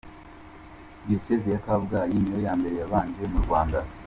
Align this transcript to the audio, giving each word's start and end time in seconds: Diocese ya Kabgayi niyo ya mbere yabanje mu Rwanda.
Diocese 1.05 1.47
ya 1.53 1.63
Kabgayi 1.65 2.15
niyo 2.19 2.39
ya 2.45 2.53
mbere 2.59 2.75
yabanje 2.81 3.23
mu 3.31 3.39
Rwanda. 3.45 3.79